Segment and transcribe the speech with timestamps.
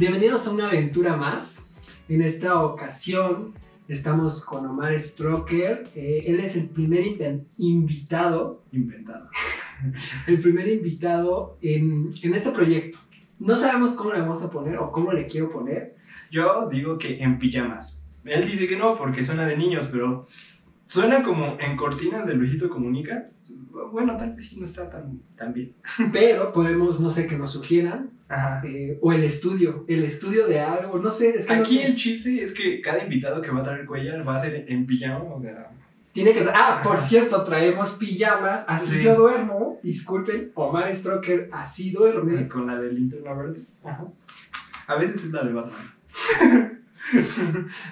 [0.00, 1.74] Bienvenidos a una aventura más.
[2.08, 3.52] En esta ocasión
[3.86, 5.84] estamos con Omar Stroker.
[5.94, 7.04] Eh, él es el primer
[7.58, 9.28] invitado, Inventado.
[10.26, 12.98] el primer invitado en, en este proyecto.
[13.40, 15.96] No sabemos cómo le vamos a poner o cómo le quiero poner.
[16.30, 18.02] Yo digo que en pijamas.
[18.24, 20.26] Él dice que no porque suena de niños, pero
[20.90, 23.28] suena como en cortinas de Luisito Comunica.
[23.92, 25.74] Bueno, tal vez sí no está tan, tan bien.
[26.12, 28.10] Pero podemos, no sé, que nos sugieran.
[28.28, 28.60] Ajá.
[28.64, 31.30] eh, o el estudio, el estudio de algo, no sé.
[31.30, 31.86] Es que no Aquí sé.
[31.86, 34.86] el chiste es que cada invitado que va a traer cuellar va a ser en
[34.86, 35.70] pijama, o sea...
[36.12, 36.44] Tiene que.
[36.52, 37.02] Ah, por Ajá.
[37.06, 38.64] cierto, traemos pijamas.
[38.66, 39.02] Así Sí.
[39.04, 39.78] yo duermo.
[39.80, 42.48] Disculpen, Omar Stroker así duerme.
[42.48, 43.60] Con la de linterna verde.
[43.84, 44.06] Ajá.
[44.88, 46.79] A veces es la de Batman.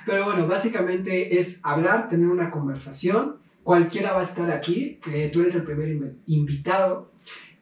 [0.06, 3.36] Pero bueno, básicamente es hablar, tener una conversación.
[3.62, 4.98] Cualquiera va a estar aquí.
[5.12, 7.10] Eh, tú eres el primer inv- invitado.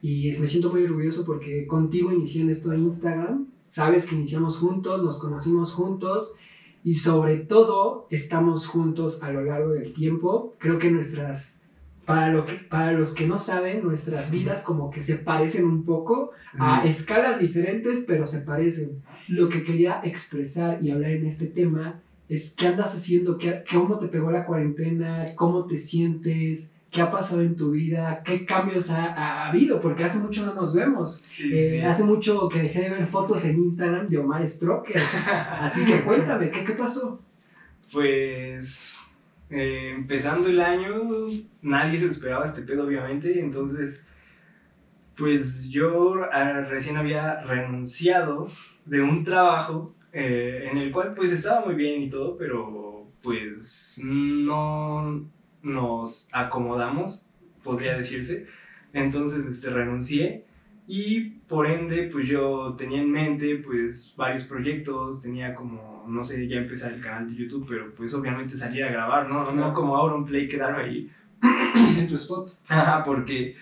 [0.01, 3.47] Y me siento muy orgulloso porque contigo inicié en esto de Instagram.
[3.67, 6.35] Sabes que iniciamos juntos, nos conocimos juntos.
[6.83, 10.55] Y sobre todo, estamos juntos a lo largo del tiempo.
[10.59, 11.56] Creo que nuestras.
[12.07, 15.83] Para, lo que, para los que no saben, nuestras vidas como que se parecen un
[15.83, 16.87] poco a Sí.
[16.89, 19.03] escalas diferentes, pero se parecen.
[19.27, 21.99] Lo que quería expresar y hablar en este tema
[22.29, 27.11] es qué andas haciendo, qué, cómo te pegó la cuarentena, cómo te sientes, qué ha
[27.11, 31.25] pasado en tu vida, qué cambios ha, ha habido, porque hace mucho no nos vemos.
[31.29, 31.79] Sí, Eh, sí.
[31.81, 34.95] Hace mucho que dejé de ver fotos en Instagram de Omar Stroker.
[35.59, 37.19] Así que cuéntame, ¿qué, qué pasó?
[37.91, 38.93] Pues
[39.49, 41.27] eh, empezando el año,
[41.61, 43.39] nadie se esperaba este pedo, obviamente.
[43.39, 44.05] Entonces,
[45.15, 48.47] pues yo ah, recién había renunciado
[48.85, 54.01] de un trabajo eh, en el cual pues estaba muy bien y todo, pero pues
[54.03, 55.29] no
[55.61, 57.29] nos acomodamos,
[57.63, 58.47] podría decirse.
[58.93, 60.46] Entonces, este, renuncié
[60.87, 66.47] y por ende, pues yo tenía en mente pues varios proyectos, tenía como, no sé,
[66.47, 69.51] ya empezar el canal de YouTube, pero pues obviamente salir a grabar, ¿no?
[69.51, 71.11] No como ahora un play quedarme ahí.
[71.97, 72.51] En tu spot.
[72.69, 73.55] Ajá, porque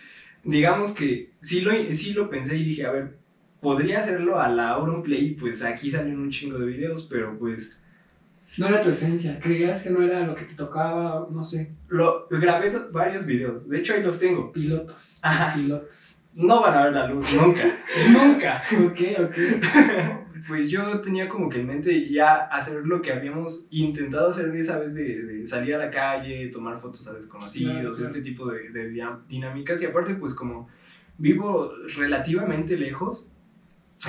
[0.44, 3.18] digamos que sí lo, sí lo pensé y dije, a ver,
[3.60, 7.80] podría hacerlo a la Auron Play, pues aquí salen un chingo de videos, pero pues
[8.58, 12.28] No era tu esencia, creías que no era lo que te tocaba, no sé, lo
[12.30, 14.52] grabé varios videos, de hecho ahí los tengo.
[14.52, 15.18] pilotos.
[15.24, 15.56] Ajá.
[15.58, 16.16] los pilotos.
[16.36, 17.78] No van a ver la luz, nunca,
[18.12, 18.64] nunca.
[18.86, 19.36] Ok, ok.
[20.48, 24.78] pues yo tenía como que en mente ya hacer lo que habíamos intentado hacer esa
[24.78, 28.10] vez de, de salir a la calle, tomar fotos a desconocidos, Claro, claro.
[28.10, 28.70] este tipo de,
[29.28, 29.82] dinámicas.
[29.82, 30.70] Y aparte, pues como
[31.18, 33.32] vivo relativamente lejos,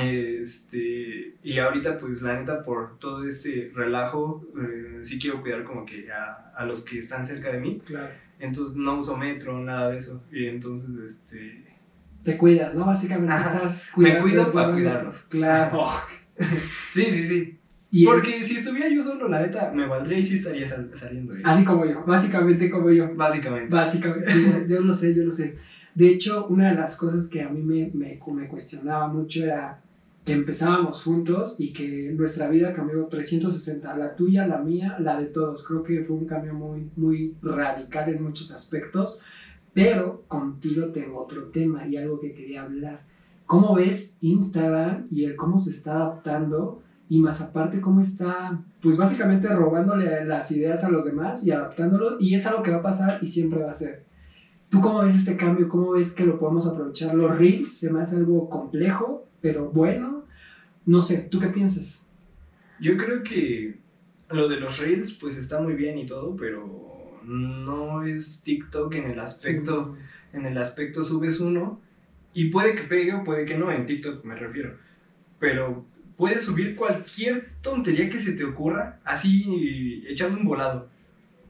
[0.02, 5.86] este, y ahorita pues la neta por todo este relajo, eh, sí quiero cuidar como
[5.86, 7.80] que a, a los que están cerca de mí.
[7.86, 8.12] Claro.
[8.38, 10.22] Entonces no uso metro, nada de eso.
[10.30, 11.75] Y entonces, este...
[12.26, 12.84] Te cuidas, ¿no?
[12.84, 13.56] Básicamente Ajá.
[13.56, 14.22] estás Me cuidando.
[14.24, 15.20] cuido es para cuidarlos.
[15.22, 15.82] Claro.
[16.92, 17.58] Sí, sí, sí.
[17.90, 21.34] Y Porque si estuviera yo solo, la neta, me valdría y sí estaría sal- saliendo.
[21.34, 21.40] ¿eh?
[21.44, 23.14] así como yo, básicamente como yo.
[23.14, 23.74] Básicamente.
[23.74, 25.56] Básicamente, sí, yo lo sé, yo lo sé.
[25.94, 29.80] De hecho, una de las cosas que a mí me, me, me cuestionaba mucho era
[30.26, 35.26] que empezábamos juntos y que nuestra vida cambió 360, la tuya, la mía, la de
[35.26, 35.64] todos.
[35.66, 39.20] Creo que fue un cambio muy, muy radical en muchos aspectos,
[39.76, 43.04] pero contigo tengo otro tema y algo que quería hablar.
[43.44, 46.82] ¿Cómo ves Instagram y el cómo se está adaptando?
[47.10, 52.16] Y más aparte, cómo está, pues básicamente robándole las ideas a los demás y adaptándolo.
[52.18, 54.06] Y es algo que va a pasar y siempre va a ser.
[54.70, 55.68] ¿Tú cómo ves este cambio?
[55.68, 57.14] ¿Cómo ves que lo podemos aprovechar?
[57.14, 60.24] Los reels se me hace algo complejo, pero bueno.
[60.86, 62.08] No sé, ¿tú qué piensas?
[62.80, 63.78] Yo creo que
[64.30, 66.95] lo de los reels, pues está muy bien y todo, pero
[67.26, 69.96] no es TikTok en el aspecto,
[70.32, 71.80] en el aspecto subes uno
[72.32, 74.76] y puede que pegue o puede que no, en TikTok me refiero.
[75.38, 75.84] Pero
[76.16, 80.88] puedes subir cualquier tontería que se te ocurra, así echando un volado.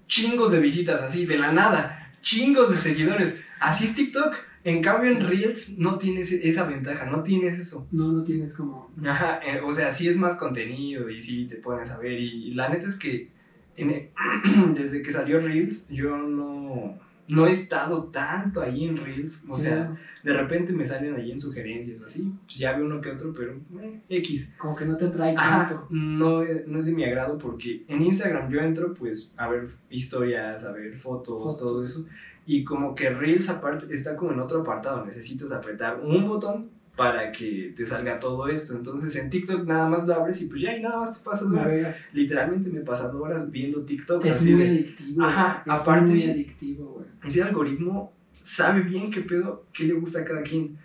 [0.07, 2.13] Chingos de visitas, así de la nada.
[2.23, 3.37] Chingos de seguidores.
[3.61, 4.35] Así es TikTok.
[4.67, 7.87] En cambio, en Reels no tienes esa ventaja, no tienes eso.
[7.93, 8.93] No, no tienes como...
[9.05, 12.19] Ajá, eh, o sea, sí es más contenido y sí te pones a ver.
[12.19, 13.31] Y, la neta es que
[13.77, 14.11] en-
[14.75, 19.45] desde que salió Reels, yo no, no he estado tanto ahí en Reels.
[19.49, 22.33] O Sí, sea, de repente me salen ahí en sugerencias o así.
[22.47, 24.53] Pues ya veo uno que otro, pero eh, X.
[24.59, 25.87] como que no te trae Ajá, tanto.
[25.91, 30.65] no, no es de mi agrado porque en Instagram yo entro pues a ver historias,
[30.65, 31.59] a ver fotos, Fotos.
[31.59, 32.07] todo eso.
[32.49, 37.31] Y como que Reels aparte está como en otro apartado, necesitas apretar un botón para
[37.31, 38.75] que te salga todo esto.
[38.75, 41.51] Entonces en TikTok nada más lo abres y pues ya y nada más te pasas
[41.51, 42.11] horas.
[42.15, 45.23] Literalmente me he pasado horas viendo TikToks Es así muy de- adictivo.
[45.25, 47.07] Ajá, es aparte muy adictivo, güey.
[47.25, 50.77] ese algoritmo sabe bien qué pedo, qué le gusta a cada quien.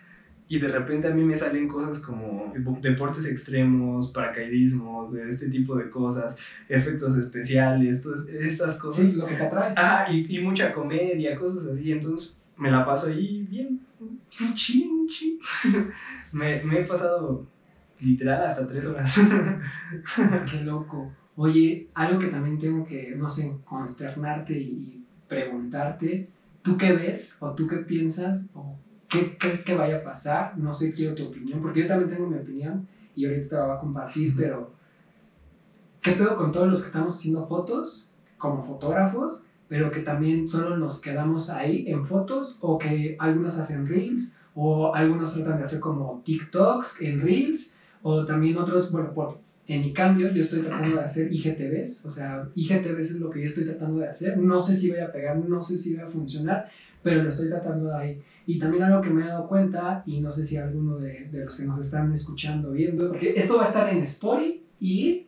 [0.49, 5.77] y de repente a mí me salen cosas como deportes extremos, paracaidismo, de este tipo
[5.77, 6.37] de cosas,
[6.67, 9.09] efectos especiales, todas estas cosas.
[9.11, 9.73] Sí, lo que te atrae.
[9.77, 13.79] Ah, y, y mucha comedia, cosas así, entonces me la paso ahí bien,
[15.01, 15.91] un chin, chin.
[16.31, 17.45] me, me he pasado
[17.99, 19.19] literal hasta tres horas.
[20.51, 21.11] Qué loco.
[21.35, 26.29] Oye, algo que también tengo que, no sé, consternarte y preguntarte,
[26.61, 28.75] ¿tú qué ves o tú qué piensas o
[29.07, 30.57] qué crees que vaya a pasar?
[30.57, 33.65] No sé, quiero tu opinión, porque yo también tengo mi opinión y ahorita te la
[33.65, 34.71] voy a compartir, pero
[36.01, 40.75] ¿qué pedo con todos los que estamos haciendo fotos como fotógrafos, pero que también solo
[40.75, 45.79] nos quedamos ahí en fotos o que algunos hacen reels o algunos tratan de hacer
[45.79, 50.97] como TikToks en reels o también otros, bueno, por en mi cambio, yo estoy tratando
[50.97, 54.37] de hacer IGTVs, o sea, IGTVs es lo que yo estoy tratando de hacer.
[54.37, 56.69] No sé si voy a pegar, no sé si va a funcionar,
[57.01, 58.21] pero lo estoy tratando de ahí.
[58.45, 61.45] Y también algo que me he dado cuenta, y no sé si alguno de, de
[61.45, 65.27] los que nos están escuchando, viendo, porque esto va a estar en Spotify y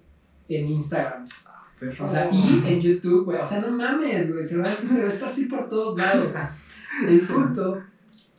[0.49, 1.23] en Instagram.
[1.99, 3.39] O sea, y en YouTube, güey.
[3.39, 4.45] O sea, no mames, güey.
[4.45, 6.33] Se va, se va a estar así por todos lados.
[7.07, 7.81] El punto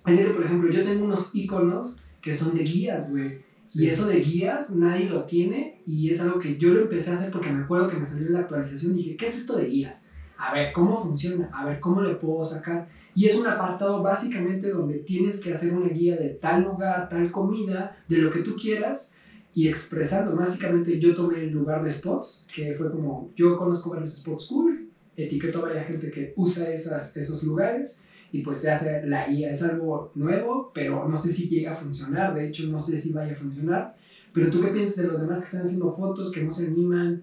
[0.06, 3.42] es que, por ejemplo, yo tengo unos iconos que son de guías, güey.
[3.74, 7.14] Y eso de guías nadie lo tiene y es algo que yo lo empecé a
[7.14, 9.66] hacer porque me acuerdo que me salió la actualización y dije, ¿qué es esto de
[9.66, 10.06] guías?
[10.36, 11.48] A ver, ¿cómo funciona?
[11.52, 12.88] A ver, ¿cómo le puedo sacar?
[13.14, 17.30] Y es un apartado básicamente donde tienes que hacer una guía de tal lugar, tal
[17.30, 19.14] comida, de lo que tú quieras
[19.54, 20.36] y expresando.
[20.36, 24.88] Básicamente yo tomé el lugar de spots, que fue como, yo conozco varios spots cool,
[25.16, 28.02] etiqueto a varias gente que usa esas, esos lugares
[28.34, 29.52] y pues se hace la IA.
[29.52, 32.34] Es algo nuevo, pero no sé si llega a funcionar.
[32.34, 33.94] De hecho, no sé si vaya a funcionar.
[34.32, 37.22] Pero tú qué piensas de los demás que están haciendo fotos, que no se animan?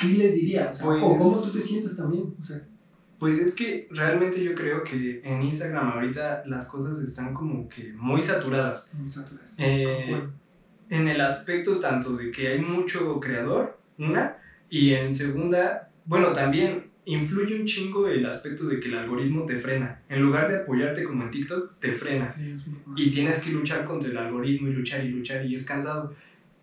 [0.00, 0.80] ¿Qué les dirías?
[0.80, 2.36] O ¿cómo, pues tú te sientes también?
[2.40, 2.62] O sea,
[3.18, 7.92] pues es que realmente yo creo que en Instagram ahorita las cosas están como que
[7.94, 8.94] muy saturadas.
[8.96, 9.56] Muy saturadas.
[9.58, 10.22] Eh,
[10.88, 14.36] en el aspecto tanto de que hay mucho creador, una,
[14.70, 19.56] y en segunda, bueno, también influye un chingo el aspecto de que el algoritmo te
[19.56, 20.02] frena.
[20.10, 22.28] En lugar de apoyarte como en TikTok, te frena.
[22.96, 26.14] y tienes que luchar contra el algoritmo y luchar y luchar y es cansado.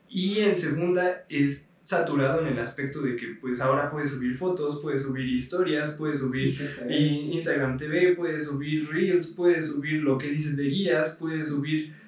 [0.08, 4.80] Y en segunda, es saturado en el aspecto de que pues ahora puedes subir fotos,
[4.82, 6.56] puedes subir historias, puedes subir
[6.90, 12.05] Instagram TV, puedes subir Reels, puedes subir lo que dices de guías, puedes subir...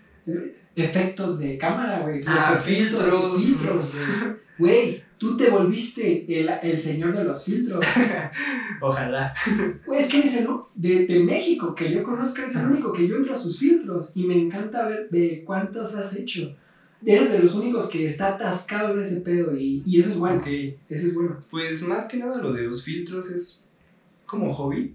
[0.76, 2.20] Efectos de cámara, güey.
[2.28, 3.44] Ah, filtros.
[3.44, 3.86] Filtros,
[4.58, 5.04] güey.
[5.18, 7.84] Tú te volviste el, el señor de los filtros.
[8.82, 9.34] Ojalá.
[9.84, 13.08] Pues es que eres el de, de México, que yo conozco, eres el único que
[13.08, 16.56] yo entro a sus filtros y me encanta ver de cuántos has hecho.
[17.06, 20.40] Eres de los únicos que está atascado en ese pedo y, y eso es bueno.
[20.42, 20.78] Okay.
[20.90, 21.38] Eso es bueno.
[21.50, 23.64] Pues más que nada lo de los filtros es
[24.26, 24.94] como hobby.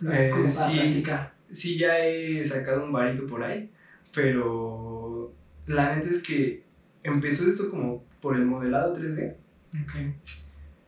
[0.00, 1.04] Lo es como para sí,
[1.50, 3.70] sí, ya he sacado un varito por ahí,
[4.16, 5.30] pero
[5.66, 6.64] la neta es que
[7.02, 9.34] empezó esto como por el modelado 3D.
[9.84, 10.14] Okay.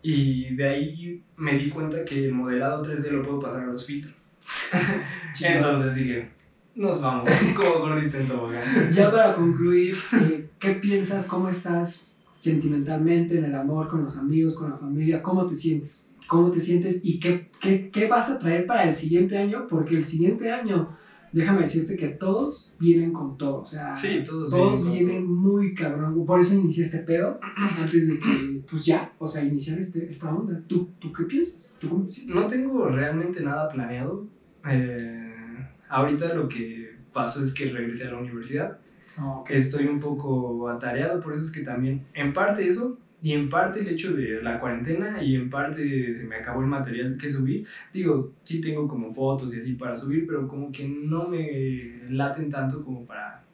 [0.00, 3.84] Y de ahí me di cuenta que el modelado 3D lo puedo pasar a los
[3.84, 4.30] filtros.
[5.42, 6.30] Entonces dije,
[6.75, 8.92] nos vamos, como gordito en tobogán.
[8.94, 11.26] Ya para concluir, eh, ¿qué piensas?
[11.26, 15.22] ¿Cómo estás sentimentalmente en el amor, con los amigos, con la familia?
[15.22, 16.08] ¿Cómo te sientes?
[16.29, 19.67] ¿Cómo te sientes y qué, qué, qué vas a traer para el siguiente año?
[19.69, 20.96] Porque el siguiente año,
[21.32, 23.61] déjame decirte que todos vienen con todo.
[23.61, 26.25] O sea, Sí, todos, todos vienen muy cabrón.
[26.25, 30.35] Por eso inicié este pedo, antes de que, pues ya, o sea, iniciar este, esta
[30.35, 30.63] onda.
[30.67, 31.75] ¿Tú, ¿Tú qué piensas?
[31.79, 32.35] ¿Tú cómo te?
[32.35, 34.27] No tengo realmente nada planeado.
[34.69, 38.79] Eh, ahorita lo que pasó es que regresé a la universidad.
[39.20, 39.51] Ok.
[39.51, 43.81] Estoy un poco atareado, por eso es que también, en parte eso, y en parte
[43.81, 47.67] el hecho de la cuarentena, y en parte se me acabó el material que subí.
[47.93, 52.48] Digo, sí tengo como fotos y así para subir, pero como que no me laten
[52.48, 53.44] tanto como para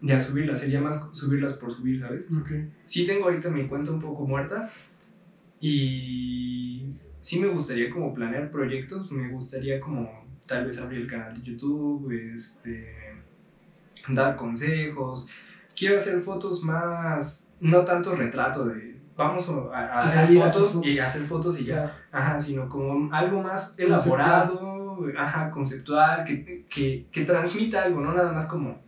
[0.00, 0.60] ya subirlas.
[0.60, 2.26] Sería más subirlas por subir, ¿sabes?
[2.30, 2.50] Ok.
[2.86, 4.68] sí tengo ahorita mi cuenta un poco muerta
[5.60, 6.82] y
[7.20, 11.42] sí me gustaría como planear proyectos, me gustaría como tal vez abrir el canal de
[11.42, 13.14] YouTube, este,
[14.08, 15.28] dar consejos,
[15.74, 20.96] quiero hacer fotos más, no tanto retrato de vamos a, a hacer hacer fotos y
[20.96, 21.00] fotos.
[21.06, 21.96] hacer fotos y ya, Ya.
[22.12, 23.88] ajá, sino como algo más Conceptual.
[24.00, 28.78] elaborado, ajá, conceptual, que, que, que transmita algo, no nada más como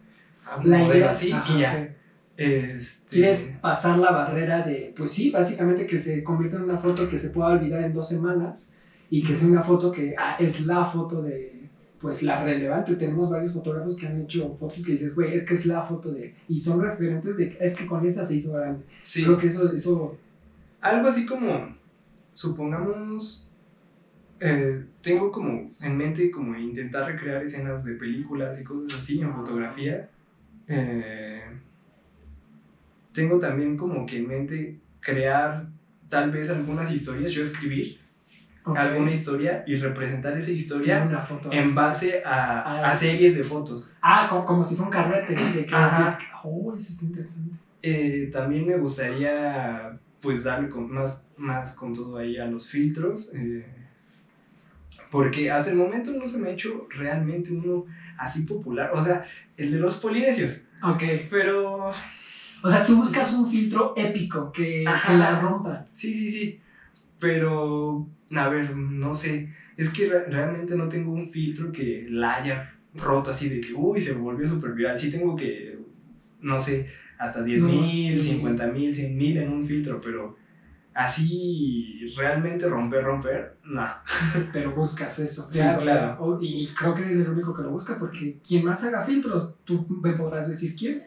[0.45, 1.73] a un La modelo idea, así ajá, y ya.
[1.73, 1.91] ok.
[2.39, 7.09] Este, Quieres pasar la barrera de, pues sí, básicamente que se convierta en una foto
[7.09, 8.73] que se pueda olvidar en dos semanas
[9.09, 11.56] y que sea una foto que ah, es la foto de,
[12.01, 12.97] pues la relevante.
[12.97, 16.13] Tenemos varios fotógrafos que han hecho fotos que dices, güey, es que es la foto
[16.13, 18.85] de, y son referentes de, es que con esa se hizo grande.
[19.03, 19.25] sí.
[19.25, 20.17] Creo que eso, eso,
[20.81, 21.77] Algo así como,
[22.33, 23.49] supongamos,
[24.41, 29.33] eh, tengo como en mente como intentar recrear escenas de películas y cosas así en
[29.33, 30.11] fotografía
[30.69, 31.43] eh,
[33.13, 35.69] tengo también como que en mente crear
[36.09, 37.99] tal vez algunas historias, yo escribir
[38.67, 38.77] Ok.
[38.77, 41.53] alguna historia y representar esa historia Una foto.
[41.53, 43.95] en base a, Ah, a series de fotos.
[44.03, 45.35] Ah, como, como si fuera un carrete.
[45.37, 46.03] De que Ajá.
[46.03, 47.57] es oh, eso está interesante.
[47.83, 53.33] Eh, también me gustaría pues darle con- más, más con todo ahí a los filtros.
[53.35, 53.65] eh,
[55.11, 57.85] porque hasta el momento no se me ha hecho realmente uno
[58.19, 58.91] así popular.
[58.95, 59.25] O sea,
[59.57, 60.63] el de los polinesios.
[60.83, 61.03] Ok.
[61.31, 61.91] Pero
[62.63, 65.87] O sea, tú buscas un filtro épico que, que la rompa.
[65.93, 66.61] sí, sí, sí.
[67.19, 69.53] Pero, a ver, no sé.
[69.77, 73.73] Es que re- realmente no tengo un filtro que la haya roto así de que,
[73.75, 74.99] uy, se volvió súper viral.
[74.99, 75.79] Sí tengo que,
[76.41, 76.87] no sé,
[77.19, 78.31] hasta 10 No, mil, sí.
[78.31, 80.37] 50 mil, 100 mil en un filtro, pero
[80.95, 83.87] así realmente romper, romper, no.
[84.53, 85.47] Pero buscas eso.
[85.51, 86.17] Sí, claro.
[86.23, 89.55] O- Y creo que eres el único que lo busca porque quien más haga filtros,
[89.65, 91.03] tú me podrás decir quién.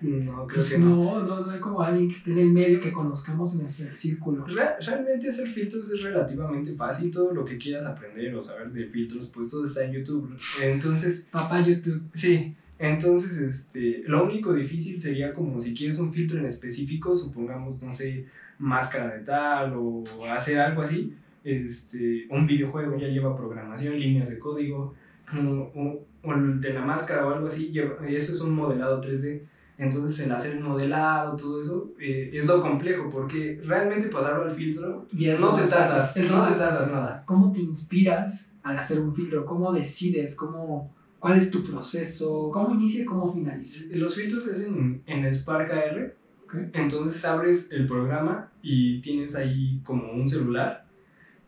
[0.00, 0.86] No, creo Pues que no.
[0.96, 3.94] no, no, no hay como alguien que esté en el medio que conozcamos en ese
[3.96, 4.44] círculo.
[4.46, 8.86] Re- realmente hacer filtros es relativamente fácil, todo lo que quieras aprender o saber de
[8.86, 10.36] filtros, pues todo está en YouTube.
[10.62, 12.00] Entonces, Papá YouTube.
[12.12, 17.82] Sí, entonces este, lo único difícil sería como si quieres un filtro en específico, supongamos,
[17.82, 18.26] no sé,
[18.60, 21.12] máscara de tal o hacer algo así,
[21.42, 24.94] este, un videojuego ya lleva programación, líneas de código,
[25.34, 25.38] o,
[25.74, 29.42] o- o el de la máscara o algo así, lleva- eso es un modelado 3D.
[29.78, 34.50] Entonces el hacer el modelado, todo eso, eh, es lo complejo, porque realmente pasarlo al
[34.50, 37.22] filtro, Y es No te tardas, es no te tardas nada.
[37.24, 39.46] ¿Cómo te inspiras al hacer un filtro?
[39.46, 40.34] ¿Cómo decides?
[40.34, 42.50] ¿Cómo, ¿Cuál es tu proceso?
[42.52, 43.84] ¿Cómo inicia y cómo finaliza?
[43.92, 46.16] Los filtros se hacen en Spark AR.
[46.44, 46.54] Ok.
[46.72, 50.88] Entonces abres el programa y tienes ahí como un celular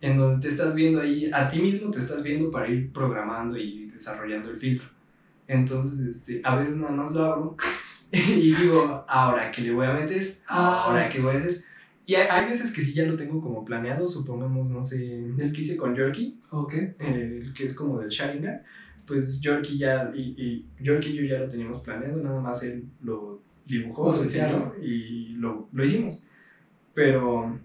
[0.01, 3.59] en donde te estás viendo ahí, a ti mismo te estás viendo para ir programando
[3.59, 4.89] y desarrollando el filtro.
[5.47, 7.57] Entonces, este, a veces nada más lo abro
[8.43, 11.63] y digo, ahora qué le voy a meter, ahora qué voy a hacer.
[12.07, 15.53] Y hay, hay veces que sí ya lo tengo como planeado, supongamos, no sé, el
[15.53, 16.75] que hice con Yorkie, Ok.
[16.75, 18.63] eh, el que es como del Sharingan,
[19.07, 22.85] pues Yorkie ya, y, y Yorkie y yo ya lo teníamos planeado, nada más él
[23.03, 26.21] lo dibujó, O lo sea, diseñó y lo, lo hicimos.
[26.95, 27.57] Pero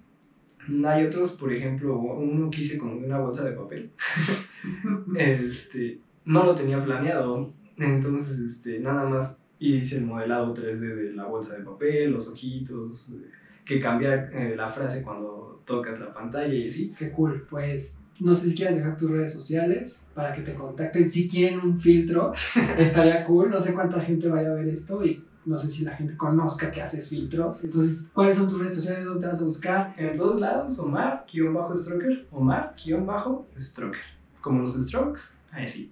[0.86, 3.90] hay otros, por ejemplo, uno que hice con una bolsa de papel,
[5.18, 11.26] este, no lo tenía planeado, entonces este, nada más hice el modelado 3D de la
[11.26, 13.30] bolsa de papel, los ojitos, eh,
[13.64, 16.94] que cambiara eh, la frase cuando tocas la pantalla y así.
[16.98, 17.46] Qué cool.
[17.50, 21.10] Pues no sé si quieres dejar tus redes sociales para que te contacten.
[21.10, 22.34] Si quieren un filtro,
[22.78, 23.50] estaría cool.
[23.50, 26.72] No sé cuánta gente vaya a ver esto y no sé si la gente conozca
[26.72, 27.64] que haces filtros.
[27.64, 29.06] Entonces, ¿cuáles son tus redes sociales?
[29.06, 29.94] ¿Dónde te vas a buscar?
[29.98, 34.00] En todos lados, Omar-Stroker, Omar-Stroker.
[34.42, 35.22] Como los strokes,
[35.56, 35.92] ahí sí.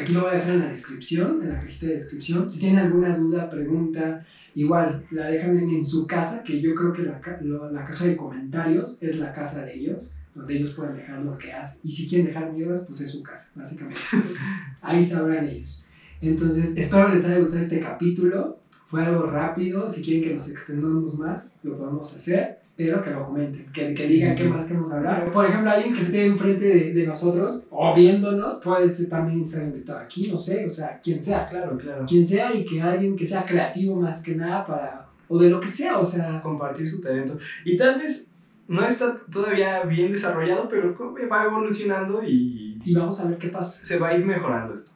[0.00, 2.48] Aquí lo voy a dejar en la descripción, en la cajita de descripción.
[2.50, 4.24] Si tienen alguna duda, pregunta,
[4.54, 8.04] igual la dejan en, en su casa, que yo creo que la, lo- la caja
[8.06, 11.80] de comentarios es la casa de ellos, donde ellos pueden dejar lo que hacen.
[11.82, 14.00] Y si quieren dejar mierdas, pues es su casa, básicamente.
[14.80, 15.84] Ahí sabrán ellos.
[16.20, 18.60] Entonces, espero les haya gustado este capítulo.
[18.84, 19.88] Fue algo rápido.
[19.88, 22.58] Si quieren que nos extendamos más, lo podemos hacer.
[22.78, 24.42] Pero que lo comenten, que, que Sí, digan sí.
[24.44, 25.30] qué más queremos hablar.
[25.32, 29.64] Por ejemplo, alguien que esté enfrente de, de nosotros o viéndonos, puede ser también estar
[29.64, 31.48] invitado aquí, no sé, o sea, quien sea.
[31.48, 32.04] Claro, claro.
[32.06, 35.06] Quien sea y que alguien que sea creativo más que nada para.
[35.26, 36.40] o de lo que sea, o sea.
[36.40, 37.36] Compartir su talento.
[37.64, 38.30] Y tal vez
[38.68, 40.94] no está todavía bien desarrollado, pero
[41.28, 43.84] va evolucionando y Y vamos a ver qué pasa.
[43.84, 44.92] se va a ir mejorando esto.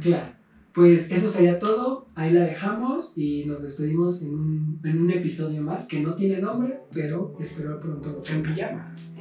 [0.00, 0.37] Claro.
[0.78, 2.06] Pues eso sería todo.
[2.14, 6.40] Ahí la dejamos y nos despedimos en un, en un episodio más que no tiene
[6.40, 9.16] nombre, pero espero pronto En pijamas.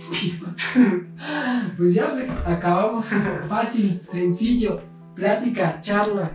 [1.75, 3.07] Pues ya, acabamos.
[3.49, 4.79] Fácil, sencillo.
[5.15, 6.31] Plática, charla.